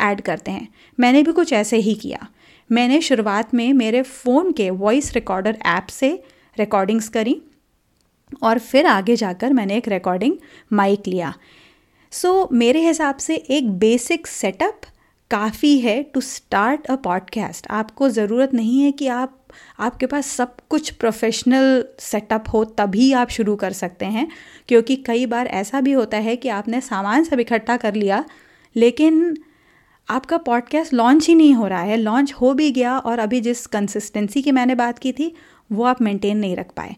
ऐड 0.00 0.20
करते 0.20 0.50
हैं। 0.50 0.68
मैंने 1.00 1.22
भी 1.22 1.32
कुछ 1.32 1.52
ऐसे 1.52 1.76
ही 1.76 1.94
किया। 1.94 2.26
मैंने 2.72 3.00
शुरुआत 3.00 3.54
में 3.54 3.72
मेरे 3.72 4.02
फ़ोन 4.02 4.52
के 4.52 4.70
वॉइस 4.70 5.14
रिकॉर्डर 5.14 5.58
ऐप 5.66 5.86
से 5.86 6.24
रिकॉर्डिंग्स 6.58 7.08
करी 7.08 7.42
और 8.42 8.58
फिर 8.58 8.86
आगे 8.86 9.16
जाकर 9.16 9.52
मैंने 9.52 9.76
एक 9.76 9.88
रिकॉर्डिंग 9.88 10.36
माइक 10.72 11.02
लिया। 11.06 11.34
सो 12.10 12.42
so, 12.42 12.52
मेरे 12.52 12.86
हिसाब 12.86 13.16
से 13.16 13.36
एक 13.36 13.70
बेसिक 13.70 14.26
सेटअप 14.26 14.80
काफ़ी 15.30 15.78
है 15.78 16.02
टू 16.02 16.20
स्टार्ट 16.20 16.86
अ 16.86 16.96
पॉडकास्ट 16.96 17.66
आपको 17.70 18.08
ज़रूरत 18.08 18.54
नहीं 18.54 18.82
है 18.82 18.92
कि 18.92 19.06
आप 19.06 19.38
आपके 19.78 20.06
पास 20.06 20.26
सब 20.26 20.56
कुछ 20.68 20.90
प्रोफेशनल 20.90 21.84
सेटअप 21.98 22.44
हो 22.52 22.64
तभी 22.64 23.12
आप 23.12 23.28
शुरू 23.28 23.56
कर 23.56 23.72
सकते 23.72 24.06
हैं। 24.06 24.28
क्योंकि 24.68 24.96
कई 24.96 25.26
बार 25.26 25.46
ऐसा 25.46 25.80
भी 25.80 25.92
होता 25.92 26.16
है 26.16 26.36
कि 26.36 26.48
आपने 26.48 26.80
सामान 26.80 27.24
सब 27.24 27.40
इकट्ठा 27.40 27.76
कर 27.76 27.94
लिया 27.94 28.24
लेकिन 28.76 29.38
आपका 30.08 30.36
पॉडकास्ट 30.36 30.92
लॉन्च 30.94 31.26
ही 31.28 31.34
नहीं 31.34 31.54
हो 31.54 31.66
रहा 31.66 31.82
है 31.82 31.96
लॉन्च 31.96 32.32
हो 32.32 32.52
भी 32.54 32.70
गया 32.72 32.98
और 32.98 33.18
अभी 33.18 33.40
जिस 33.40 33.66
कंसिस्टेंसी 33.66 34.42
की 34.42 34.52
मैंने 34.52 34.74
बात 34.74 34.98
की 34.98 35.12
थी, 35.12 35.34
वो 35.72 35.84
आप 35.84 36.02
मेंटेन 36.02 36.36
नहीं 36.36 36.56
रख 36.56 36.72
पाए। 36.76 36.94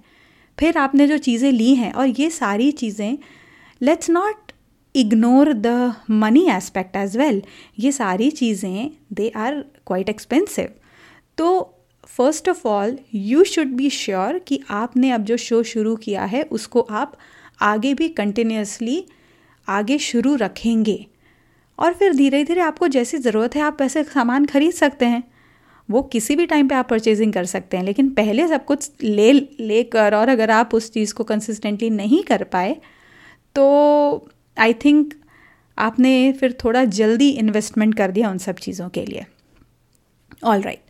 फिर 0.58 0.78
आपने 0.78 1.06
जो 1.08 1.18
चीज़ें 1.18 1.50
ली 1.52 1.74
हैं 1.74 1.92
और 1.92 2.06
ये 2.06 2.30
सारी 2.30 2.70
चीज़ें 2.72 3.18
let's 3.80 4.10
not 4.10 4.52
ignore 4.94 5.52
the 5.52 5.94
money 6.10 6.46
aspect 6.50 6.96
as 6.96 7.16
well 7.16 7.42
ये 7.78 7.92
सारी 7.92 8.30
चीज़ें 8.30 8.90
दे 9.12 9.28
आर 9.36 9.60
क्वाइट 9.86 10.08
एक्सपेंसिव 10.08 10.68
तो 11.38 11.48
first 12.06 12.48
of 12.48 12.68
all 12.68 12.98
you 13.14 13.44
should 13.44 13.66
be 13.66 13.90
sure 13.90 14.38
कि 14.38 14.60
आपने 14.70 15.10
अब 15.10 15.24
जो 15.24 15.36
शो 15.36 15.62
शुरू 15.62 15.96
किया 15.96 16.24
है, 16.24 16.42
उसको 16.42 16.80
आप 16.80 17.16
आगे 17.62 17.94
भी 17.94 18.08
कंटिन्यूसली 18.08 19.04
आगे 19.68 19.98
शुरू 19.98 20.34
रखेंगे। 20.34 21.06
और 21.78 21.92
फिर 21.94 22.14
धीरे 22.14 22.42
धीरे 22.44 22.60
आपको 22.60 22.88
जैसी 22.88 23.18
ज़रूरत 23.18 23.56
है, 23.56 23.62
आप 23.62 23.80
वैसे 23.80 24.02
सामान 24.04 24.44
खरीद 24.46 24.72
सकते 24.74 25.06
हैं। 25.06 25.22
वो 25.88 26.02
किसी 26.02 26.36
भी 26.36 26.46
टाइम 26.46 26.68
पे 26.68 26.74
आप 26.74 26.88
परचेजिंग 26.88 27.32
कर 27.32 27.44
सकते 27.46 27.76
हैं, 27.76 27.84
लेकिन 27.84 28.08
पहले 28.10 28.46
सब 28.48 28.64
कुछ 28.64 28.90
ले, 29.02 29.32
लेकर 29.32 30.14
और 30.14 30.28
अगर 30.28 30.50
आप 30.50 30.74
उस 30.74 30.92
चीज़ 30.92 31.14
को 31.14 31.24
कंसिस्टेंटली 31.24 31.90
नहीं 31.90 32.22
कर 32.22 32.44
पाए 32.44 32.76
तो 33.54 34.28
आई 34.56 34.72
थिंक 34.74 35.14
आपने 35.78 36.32
फिर 36.32 36.56
थोड़ा 36.64 36.84
जल्दी 36.84 37.28
इन्वेस्टमेंट 37.30 37.94
कर 37.94 38.10
दिया 38.10 38.30
उन 38.30 38.38
सब 38.38 38.56
चीज़ों 38.56 38.88
के 38.88 39.04
लिए। 39.06 39.24
ऑल 40.44 40.60
राइट 40.62 40.80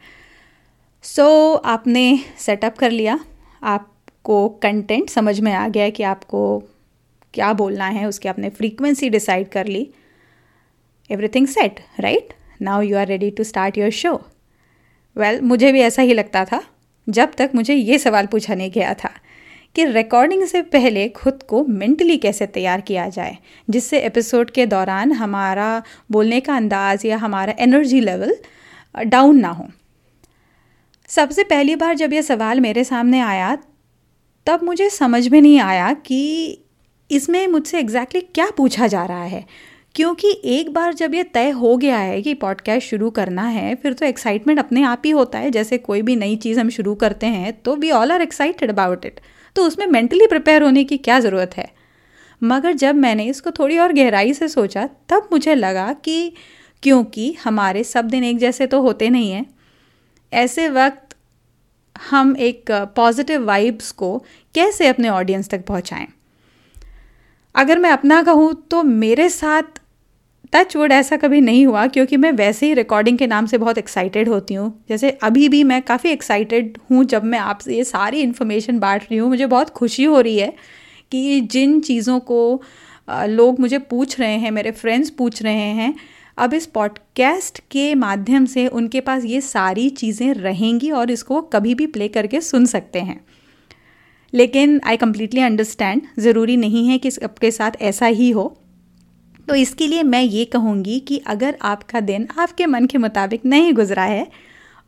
सो 1.04 1.54
आपने 1.54 2.18
सेटअप 2.38 2.78
कर 2.78 2.90
लिया। 2.90 3.18
आपको 3.62 4.48
कंटेंट 4.62 5.10
समझ 5.10 5.38
में 5.40 5.52
आ 5.52 5.66
गया 5.68 5.88
कि 5.90 6.02
आपको 6.04 6.58
क्या 7.34 7.52
बोलना 7.52 7.86
है, 7.86 8.06
उसकी 8.08 8.28
आपने 8.28 8.50
फ्रीक्वेंसी 8.50 9.10
डिसाइड 9.10 9.48
कर 9.48 9.66
ली। 9.66 9.88
Everything 11.10 11.46
set 11.46 11.80
right 12.00 12.32
now 12.62 12.80
you 12.82 12.96
are 12.96 13.06
ready 13.06 13.30
to 13.30 13.44
start 13.44 13.78
your 13.78 13.90
show 13.90 14.14
well 15.16 15.40
मुझे 15.40 15.72
भी 15.72 15.80
ऐसा 15.80 16.02
ही 16.02 16.14
लगता 16.14 16.44
था, 16.44 16.62
जब 17.06 17.32
तक 17.38 17.50
मुझे 17.54 17.74
ये 17.74 17.98
सवाल 17.98 18.26
पूछा 18.26 18.54
नहीं 18.54 18.70
गया 18.70 18.94
था 18.94 19.10
कि 19.74 19.84
रिकॉर्डिंग 19.84 20.44
से 20.44 20.62
पहले 20.62 21.08
खुद 21.08 21.42
को 21.42 21.64
मेंटली 21.64 22.16
कैसे 22.16 22.46
तैयार 22.46 22.80
किया 22.80 23.08
जाए, 23.08 23.36
जिससे 23.70 23.98
एपिसोड 24.00 24.50
के 24.50 24.66
दौरान 24.66 25.12
हमारा 25.12 25.82
बोलने 26.10 26.40
का 26.40 26.56
अंदाज 26.56 27.06
या 27.06 27.16
हमारा 27.16 27.54
एनर्जी 27.58 28.00
लेवल 28.00 28.34
डाउन 28.94 29.38
ना 29.38 29.48
हो। 29.48 29.66
सबसे 31.08 31.44
पहली 31.44 31.76
बार 31.76 31.94
जब 31.94 32.12
यह 32.12 32.22
सवाल 32.22 32.60
मेरे 32.60 32.84
सामने 32.84 33.20
आया, 33.20 33.56
तब 34.46 34.62
मुझे 34.62 34.88
समझ 34.90 35.26
में 35.28 35.40
नहीं 35.40 35.58
आया 35.60 35.92
कि 35.92 36.62
इसमें 37.10 37.46
मुझसे 37.46 37.78
एग्जैक्टली 37.78 38.20
exactly 38.20 38.34
क्या 38.34 38.50
पूछा 38.56 38.86
जा 38.86 39.04
रहा 39.04 39.24
है। 39.24 39.44
क्योंकि 39.96 40.30
एक 40.44 40.72
बार 40.72 40.94
जब 40.94 41.14
ये 41.14 41.22
तय 41.24 41.50
हो 41.50 41.76
गया 41.76 41.98
है 41.98 42.20
कि 42.22 42.32
पॉडकास्ट 42.34 42.88
शुरू 42.88 43.08
करना 43.10 43.42
है, 43.42 43.74
फिर 43.74 43.92
तो 43.92 44.06
एक्साइटमेंट 44.06 44.58
अपने 44.58 44.82
आप 44.82 45.02
ही 45.04 45.10
होता 45.10 45.38
है। 45.38 45.50
जैसे 45.50 45.78
कोई 45.78 46.02
भी 46.02 46.16
नई 46.16 46.36
चीज़ 46.36 46.60
हम 46.60 46.68
शुरू 46.68 46.94
करते 46.94 47.26
हैं 47.26 47.52
तो 47.62 47.76
we 47.76 47.90
all 47.90 48.12
are 48.12 48.22
excited 48.22 48.70
about 48.70 49.04
it 49.04 49.20
तो 49.56 49.64
उसमें 49.64 49.86
मेंटली 49.86 50.26
प्रिपेयर 50.26 50.62
होने 50.62 50.84
की 50.84 50.98
क्या 50.98 51.18
ज़रूरत 51.20 51.56
है? 51.56 51.68
मगर 52.42 52.72
जब 52.72 52.94
मैंने 52.94 53.24
इसको 53.24 53.50
थोड़ी 53.50 53.78
और 53.78 53.92
गहराई 53.92 54.34
से 54.34 54.48
सोचा, 54.48 54.88
तब 55.08 55.28
मुझे 55.32 55.54
लगा 55.54 55.92
कि 56.04 56.32
क्योंकि 56.82 57.32
हमारे 57.44 57.84
सब 57.84 58.04
दिन 58.04 58.24
एक 58.24 58.38
जैसे 58.38 58.66
तो 58.66 58.80
होते 58.80 59.08
नहीं 59.10 59.30
हैं। 59.32 59.46
ऐसे 60.32 60.68
वक्त 60.68 61.16
हम 62.10 62.36
एक 62.36 62.70
पॉजिटिव 62.96 63.44
वाइब्स 63.44 63.90
को 63.92 64.18
कैसे 64.54 64.86
अपने 64.86 65.08
ऑडियंस 65.08 65.48
तक 65.48 65.64
पहुंचाएँ? 65.64 66.06
अगर 67.54 67.78
मैं 67.78 67.90
अपना 67.90 68.22
कहूँ 68.22 68.52
तो 68.70 68.82
मेरे 68.82 69.28
साथ 69.28 69.80
टच 70.56 70.76
वुड 70.76 70.92
ऐसा 70.92 71.16
कभी 71.16 71.40
नहीं 71.40 71.66
हुआ, 71.66 71.86
क्योंकि 71.86 72.16
मैं 72.16 72.30
वैसे 72.32 72.66
ही 72.66 72.74
रिकॉर्डिंग 72.74 73.18
के 73.18 73.26
नाम 73.26 73.46
से 73.46 73.58
बहुत 73.58 73.78
एक्साइटेड 73.78 74.28
होती 74.28 74.54
हूँ। 74.54 74.72
जैसे 74.88 75.10
अभी 75.22 75.48
भी 75.48 75.62
मैं 75.64 75.80
काफ़ी 75.82 76.10
एक्साइटेड 76.10 76.78
हूँ 76.90 77.04
जब 77.04 77.24
मैं 77.24 77.38
आपसे 77.38 77.76
ये 77.76 77.84
सारी 77.84 78.20
इन्फॉर्मेशन 78.20 78.78
बांट 78.78 79.02
रही 79.02 79.18
हूँ, 79.18 79.28
मुझे 79.28 79.46
बहुत 79.46 79.70
खुशी 79.70 80.04
हो 80.04 80.20
रही 80.20 80.38
है 80.38 80.52
कि 81.12 81.40
जिन 81.42 81.80
चीज़ों 81.80 82.18
को 82.20 82.62
लोग 83.10 83.60
मुझे 83.60 83.78
पूछ 83.80 84.18
रहे 84.20 84.36
हैं, 84.36 84.50
मेरे 84.50 84.70
फ्रेंड्स 84.70 85.10
पूछ 85.10 85.42
रहे 85.42 85.54
हैं, 85.54 85.94
अब 86.38 86.54
इस 86.54 86.66
पॉडकास्ट 86.66 87.58
के 87.70 87.94
माध्यम 87.94 88.46
से 88.46 88.66
उनके 88.68 89.00
पास 89.00 89.24
ये 89.24 89.40
सारी 89.40 89.88
चीज़ें 89.90 90.32
रहेंगी 90.34 90.90
और 90.90 91.10
इसको 91.10 91.40
कभी 91.52 91.74
भी 91.74 91.86
प्ले 91.86 92.08
करके 92.08 92.40
सुन 92.40 92.66
सकते 92.66 93.00
हैं। 93.00 93.20
लेकिन 94.32 94.80
आई 94.84 94.96
कम्प्लीटली 94.96 95.40
अंडरस्टैंड 95.40 96.02
ज़रूरी 96.18 96.56
नहीं 96.56 96.88
है 96.88 96.98
कि 96.98 97.10
सबके 97.10 97.50
साथ 97.50 97.82
ऐसा 97.82 98.06
ही 98.06 98.30
हो। 98.30 98.54
तो 99.48 99.54
इसके 99.54 99.86
लिए 99.86 100.02
मैं 100.02 100.22
ये 100.22 100.44
कहूँगी 100.44 100.98
कि 101.00 101.18
अगर 101.26 101.56
आपका 101.62 102.00
दिन 102.00 102.28
आपके 102.38 102.66
मन 102.66 102.86
के 102.86 102.98
मुताबिक 102.98 103.44
नहीं 103.46 103.72
गुजरा 103.74 104.04
है 104.04 104.26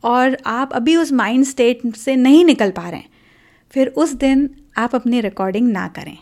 और 0.03 0.37
आप 0.45 0.73
अभी 0.73 0.95
उस 0.95 1.11
माइंड 1.11 1.45
स्टेट 1.45 1.95
से 1.95 2.15
नहीं 2.15 2.43
निकल 2.45 2.71
पा 2.71 2.89
रहे 2.89 2.99
हैं, 2.99 3.09
फिर 3.73 3.87
उस 3.87 4.13
दिन 4.13 4.49
आप 4.77 4.95
अपनी 4.95 5.21
रिकॉर्डिंग 5.21 5.69
ना 5.69 5.87
करें। 5.87 6.17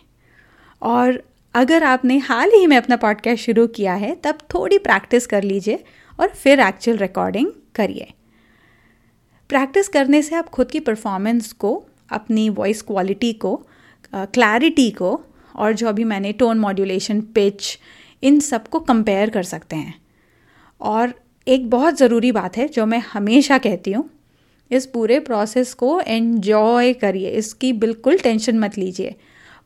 और 0.82 1.22
अगर 1.56 1.84
आपने 1.84 2.18
हाल 2.20 2.52
ही 2.56 2.68
में 2.68 2.76
अपना 2.78 2.96
पॉडकास्ट 2.96 3.44
शुरू 3.44 3.66
किया 3.68 3.94
है, 3.94 4.14
तब 4.16 4.38
थोड़ी 4.54 4.78
प्रैक्टिस 4.78 5.28
कर 5.28 5.44
लीजिए 5.44 5.84
और 6.20 6.28
फिर 6.30 6.60
एक्चुअल 6.60 6.98
रिकॉर्डिंग 6.98 7.48
करिए। 7.76 8.08
प्रैक्टिस 9.50 9.88
करने 9.88 10.22
से 10.22 10.36
आप 10.36 10.50
खुद 10.50 10.72
की 10.72 10.80
परफॉर्मेंस 10.80 11.52
को, 11.54 11.84
अपनी 12.10 12.50
वॉइस 12.50 12.82
क्वालिटी 12.82 13.32
को 13.36 13.56
क्लैरिटी 14.14 14.90
को 14.92 15.20
और 15.56 15.74
जो 15.74 15.88
अभी 15.88 16.04
मैंने 16.04 16.32
टोन 16.34 16.60
मॉड्यूलेशन 16.60 17.22
पिच 17.36 17.78
इन 18.24 18.40
सबको 18.40 18.80
कंपेयर 18.80 19.30
कर 19.30 19.44
सकते 19.44 19.76
हैं। 19.76 19.94
और 20.82 21.14
एक 21.48 21.70
बहुत 21.70 21.98
ज़रूरी 21.98 22.32
बात 22.32 22.58
है, 22.58 22.68
जो 22.68 22.86
मैं 22.86 23.00
हमेशा 23.00 23.58
कहती 23.58 23.92
हूँ, 23.92 24.10
इस 24.72 24.86
पूरे 24.86 25.20
प्रोसेस 25.20 25.74
को 25.74 26.00
एन्जॉय 26.02 26.94
करिए, 26.94 27.30
इसकी 27.30 27.74
बिल्कुल 27.74 28.18
टेंशन 28.18 28.60
मत 28.60 28.78
लीजिए। 28.78 29.16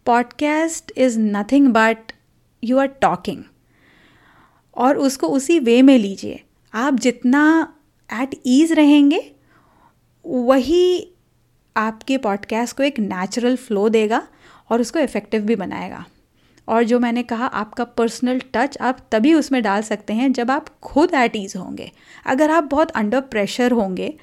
Podcast 0.05 0.91
is 0.97 1.19
nothing 1.19 1.67
but 1.67 2.11
you 2.63 2.77
are 2.77 2.87
talking 2.87 3.43
और 4.75 4.97
उसको 4.97 5.27
उसी 5.27 5.59
वे 5.59 5.81
में 5.81 5.97
लीजिए। 5.97 6.39
आप 6.73 6.93
जितना 6.93 7.73
एट 8.21 8.35
ईज़ 8.45 8.73
रहेंगे, 8.73 9.31
वही 10.25 11.07
आपके 11.75 12.17
पॉडकास्ट 12.17 12.77
को 12.77 12.83
एक 12.83 12.99
नेचुरल 12.99 13.55
फ्लो 13.55 13.89
देगा 13.89 14.27
और 14.69 14.81
उसको 14.81 14.99
इफ़ेक्टिव 14.99 15.41
भी 15.41 15.55
बनाएगा। 15.55 16.05
और 16.71 16.83
जो 16.83 16.99
मैंने 16.99 17.23
कहा, 17.23 17.45
आपका 17.45 17.83
पर्सनल 17.83 18.39
टच 18.53 18.77
आप 18.79 18.99
तभी 19.11 19.33
उसमें 19.33 19.61
डाल 19.63 19.81
सकते 19.83 20.13
हैं 20.13 20.31
जब 20.33 20.51
आप 20.51 20.69
खुद 20.81 21.13
एट 21.15 21.35
ईज़ 21.35 21.57
होंगे। 21.57 21.91
अगर 22.25 22.51
आप 22.51 22.63
बहुत 22.71 22.91
अंडर 22.93 23.21
प्रेशर 23.21 23.71
होंगे 23.73 24.13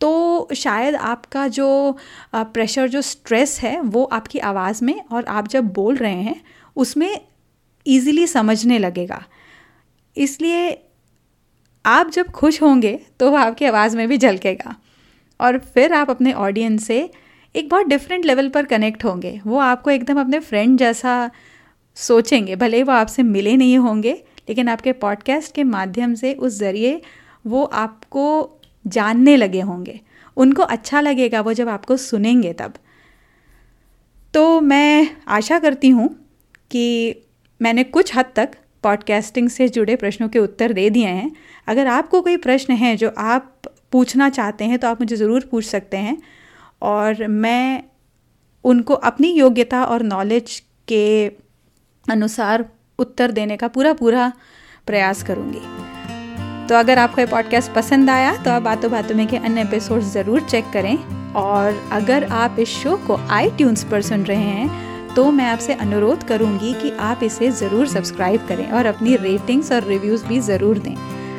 तो 0.00 0.48
शायद 0.56 0.94
आपका 0.96 1.46
जो 1.48 1.96
प्रेशर 2.34 2.88
जो 2.88 3.00
स्ट्रेस 3.02 3.58
है, 3.60 3.80
वो 3.80 4.04
आपकी 4.04 4.38
आवाज़ 4.40 4.84
में 4.84 5.00
और 5.02 5.24
आप 5.24 5.48
जब 5.48 5.72
बोल 5.72 5.96
रहे 5.96 6.22
हैं, 6.22 6.40
उसमें 6.76 7.20
ईज़िली 7.86 8.26
समझने 8.26 8.78
लगेगा। 8.78 9.22
इसलिए 10.16 10.70
आप 11.84 12.10
जब 12.10 12.30
खुश 12.30 12.60
होंगे 12.62 12.98
तो 13.20 13.30
वो 13.30 13.36
आपकी 13.36 13.64
आवाज़ 13.64 13.96
में 13.96 14.06
भी 14.08 14.18
झलकेगा। 14.18 14.74
और 15.40 15.58
फिर 15.58 15.92
आप 15.92 16.10
अपने 16.10 16.32
ऑडियंस 16.32 16.84
से 16.86 16.98
एक 17.54 17.68
बहुत 17.68 17.86
डिफरेंट 17.86 18.24
लेवल 18.24 18.48
पर 18.48 18.66
कनेक्ट 18.66 19.04
होंगे। 19.04 19.40
वो 19.46 19.58
आपको 19.60 19.90
एकदम 19.90 20.20
अपने 20.20 20.38
फ्रेंड 20.40 20.78
जैसा 20.78 21.30
सोचेंगे, 21.96 22.56
भले 22.56 22.82
वो 22.82 22.92
आपसे 22.92 23.22
मिले 23.22 23.56
नहीं 23.56 23.78
होंगे, 23.78 24.12
लेकिन 24.48 24.68
आपके 24.68 24.92
पॉडकास्ट 24.94 25.54
के 25.54 25.64
माध्यम 25.64 26.14
से 26.14 26.32
उस 26.34 26.58
ज़रिए 26.58 27.00
वो 27.46 27.64
आपको 27.64 28.24
जानने 28.84 29.36
लगे 29.36 29.60
होंगे। 29.60 30.00
उनको 30.36 30.62
अच्छा 30.64 31.00
लगेगा 31.00 31.40
वो 31.40 31.52
जब 31.52 31.68
आपको 31.68 31.96
सुनेंगे 31.96 32.52
तब। 32.52 32.74
तो 34.34 34.60
मैं 34.62 35.16
आशा 35.28 35.58
करती 35.58 35.88
हूँ 35.88 36.08
कि 36.70 37.14
मैंने 37.60 37.84
कुछ 37.86 38.14
हद 38.16 38.32
तक 38.36 38.56
पॉडकास्टिंग 38.84 39.48
से 39.48 39.68
जुड़े 39.68 39.96
प्रश्नों 39.96 40.28
के 40.28 40.38
उत्तर 40.38 40.72
दे 40.72 40.88
दिए 40.90 41.06
हैं। 41.06 41.30
अगर 41.68 41.86
आपको 41.86 42.20
कोई 42.22 42.36
प्रश्न 42.38 42.72
है 42.74 42.96
जो 42.96 43.12
आप 43.18 43.52
पूछना 43.92 44.28
चाहते 44.30 44.64
हैं 44.64 44.78
तो 44.78 44.88
आप 44.88 45.00
मुझे 45.00 45.16
ज़रूर 45.16 45.48
पूछ 45.50 45.64
सकते 45.64 45.96
हैं। 45.96 46.16
और 46.82 47.26
मैं 47.28 47.82
उनको 48.64 48.94
अपनी 48.94 49.32
योग्यता 49.32 49.84
और 49.84 50.02
नॉलेज 50.04 50.58
के 50.88 51.28
अनुसार 52.06 52.64
उत्तर 52.98 53.30
देने 53.30 53.56
का 53.56 53.68
पूरा 53.68 53.92
पूरा 53.92 54.32
प्रयास 54.86 55.22
करूँगी। 55.22 55.60
तो 56.68 56.74
अगर 56.74 56.98
आपको 56.98 57.20
ये 57.20 57.26
पॉडकास्ट 57.26 57.72
पसंद 57.72 58.10
आया 58.10 58.36
तो 58.36 58.50
आप 58.50 58.62
बातों 58.62 58.90
बातों 58.90 59.14
में 59.14 59.26
के 59.26 59.36
अन्य 59.36 59.60
एपिसोड 59.60 60.00
ज़रूर 60.02 60.40
चेक 60.40 60.70
करें। 60.72 60.96
और 61.32 61.82
अगर 61.92 62.24
आप 62.24 62.56
इस 62.58 62.68
शो 62.68 62.96
को 62.96 63.16
आई 63.30 63.50
पर 63.60 64.02
सुन 64.02 64.24
रहे 64.24 64.36
हैं 64.36 65.14
तो 65.14 65.30
मैं 65.30 65.44
आपसे 65.44 65.74
अनुरोध 65.74 66.22
करूँगी 66.24 66.72
कि 66.74 66.90
आप 67.00 67.22
इसे 67.22 67.50
ज़रूर 67.50 67.86
सब्सक्राइब 67.88 68.46
करें 68.48 68.70
और 68.70 68.86
अपनी 68.86 69.16
रेटिंग्स 69.16 69.72
और 69.72 69.84
रिव्यूज़ 69.84 70.24
भी 70.26 70.40
ज़रूर 70.40 70.78
दें। 70.78 70.94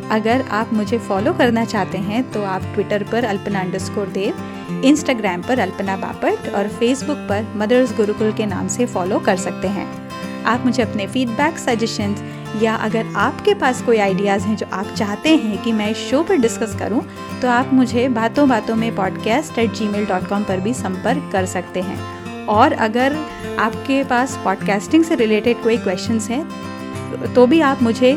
अगर 0.10 0.42
आप 0.52 0.74
मुझे 0.74 0.98
फॉलो 0.98 1.34
करना 1.34 1.66
चाहते 1.66 1.98
हैं 1.98 2.32
तो 2.32 2.44
आप 2.44 2.62
ट्विटर 2.74 3.04
पर 3.04 3.26
अल्पना 3.26 3.60
अंडरस्कोर 3.60 4.08
देव 4.10 4.82
इंस्टाग्राम 4.86 5.42
पर 5.42 5.60
अल्पना 5.60 5.98
बापट, 5.98 6.54
और 6.56 6.68
फेसबुक 6.70 7.18
पर 7.30 7.54
मदर्स 7.56 7.96
गुरुकुल 7.98 8.32
के 8.34 8.46
नाम 8.46 8.68
से 8.68 8.86
फॉलो 8.86 9.20
कर 9.20 9.38
सकते 9.38 9.68
हैं। 9.68 10.03
आप 10.46 10.66
मुझे 10.66 10.84
अपने 10.84 11.08
फीडबैक 11.08 11.58
सजेशंस 11.58 12.24
या 12.62 12.76
अगर 12.76 13.14
आपके 13.18 13.54
पास 13.54 13.82
कोई 13.82 13.98
आइडियाज़ 13.98 14.44
हैं 14.44 14.56
जो 14.58 14.66
आप 14.74 14.88
चाहते 14.88 15.36
हैं 15.36 15.62
कि 15.64 15.72
मैं 15.72 15.90
इस 15.92 15.98
शो 16.10 16.22
पर 16.24 16.38
डिस्कस 16.38 16.76
करूँ, 16.80 17.02
तो 17.42 17.48
आप 17.48 17.74
मुझे 17.74 18.08
बातों 18.10 18.48
बातों 18.50 18.76
में 18.76 18.96
podcast 18.96 19.58
at 19.60 19.74
G 19.74 19.88
mail 19.88 20.06
dot 20.06 20.28
com 20.28 20.44
पर 20.44 20.60
भी 20.60 20.74
संपर्क 20.74 21.30
कर 21.32 21.46
सकते 21.46 21.82
हैं। 21.82 22.46
और 22.48 22.74
अगर 22.74 23.16
आपके 23.60 24.04
पास 24.04 24.38
पॉडकास्टिंग 24.44 25.04
से 25.04 25.16
रिलेटेड 25.16 25.64
कोई 25.64 25.78
क्वेश्चंस 25.78 26.30
हैं 26.30 27.34
तो 27.34 27.46
भी 27.48 27.60
आप 27.62 27.84
मुझे 27.84 28.12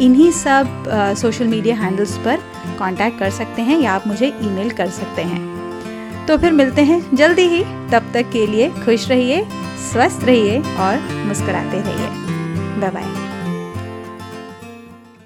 इन्हीं 0.00 0.30
सब 0.32 0.84
सोशल 1.18 1.46
मीडिया 1.46 1.76
हैंडल्स 1.76 2.16
पर 2.18 2.40
कांटेक्ट 2.78 3.18
कर 3.18 3.30
सकते 3.30 3.62
हैं 3.62 3.78
या 3.80 3.92
आप 3.92 4.06
मुझे 4.06 4.26
ईमेल 4.26 4.70
कर 4.70 4.88
सकते 4.90 5.22
हैं। 5.22 5.51
तो 6.28 6.36
फिर 6.38 6.52
मिलते 6.52 6.82
हैं 6.82 7.16
जल्दी 7.16 7.42
ही। 7.42 7.64
तब 7.90 8.10
तक 8.14 8.30
के 8.32 8.46
लिए 8.46 8.68
खुश 8.84 9.08
रहिए, 9.08 9.44
स्वस्थ 9.92 10.24
रहिए 10.24 10.58
और 10.58 10.98
मुस्कुराते 11.26 11.80
रहिए। 11.80 12.08
Bye 12.80 12.90
bye 12.90 13.31